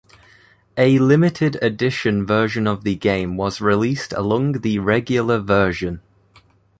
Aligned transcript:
A 0.77 0.97
limited 0.97 1.61
edition 1.61 2.25
version 2.25 2.65
of 2.65 2.83
the 2.83 2.95
game 2.95 3.37
was 3.37 3.61
released 3.61 4.13
along 4.13 4.53
with 4.53 4.61
the 4.63 4.79
regular 4.79 5.37
version. 5.37 6.01